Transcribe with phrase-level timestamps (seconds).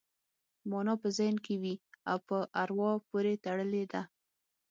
[0.69, 1.75] مانا په ذهن کې وي
[2.09, 4.01] او په اروا پورې تړلې ده